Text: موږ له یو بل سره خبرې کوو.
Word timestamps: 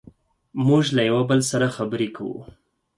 موږ 0.67 0.83
له 0.95 1.01
یو 1.09 1.19
بل 1.29 1.39
سره 1.51 1.67
خبرې 1.77 2.07
کوو. 2.15 2.39